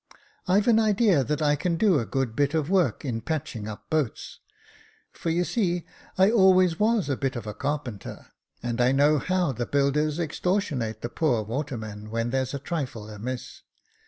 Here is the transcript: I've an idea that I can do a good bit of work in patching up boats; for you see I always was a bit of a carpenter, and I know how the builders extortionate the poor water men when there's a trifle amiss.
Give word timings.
I've 0.47 0.67
an 0.67 0.79
idea 0.79 1.23
that 1.23 1.43
I 1.43 1.55
can 1.55 1.77
do 1.77 1.99
a 1.99 2.07
good 2.07 2.35
bit 2.35 2.55
of 2.55 2.71
work 2.71 3.05
in 3.05 3.21
patching 3.21 3.67
up 3.67 3.87
boats; 3.91 4.39
for 5.11 5.29
you 5.29 5.43
see 5.43 5.85
I 6.17 6.31
always 6.31 6.79
was 6.79 7.07
a 7.07 7.15
bit 7.15 7.35
of 7.35 7.45
a 7.45 7.53
carpenter, 7.53 8.31
and 8.63 8.81
I 8.81 8.93
know 8.93 9.19
how 9.19 9.51
the 9.51 9.67
builders 9.67 10.19
extortionate 10.19 11.01
the 11.03 11.09
poor 11.09 11.43
water 11.43 11.77
men 11.77 12.09
when 12.09 12.31
there's 12.31 12.55
a 12.55 12.57
trifle 12.57 13.11
amiss. 13.11 13.61